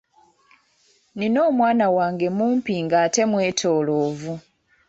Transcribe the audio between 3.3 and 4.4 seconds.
mwetooloovu.